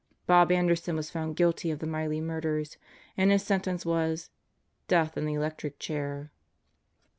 [0.25, 2.77] Bob Anderson was found guilty of the Miley murders,
[3.15, 4.31] and his sentence was:
[4.87, 6.31] "Death in the electric chair."